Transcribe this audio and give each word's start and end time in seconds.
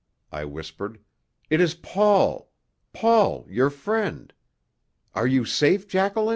I 0.31 0.45
whispered, 0.45 0.97
"it 1.51 1.61
is 1.61 1.75
Paul. 1.75 2.49
Paul, 2.91 3.45
your 3.47 3.69
friend. 3.69 4.33
Are 5.13 5.27
you 5.27 5.45
safe, 5.45 5.87
Jacqueline?" 5.87 6.29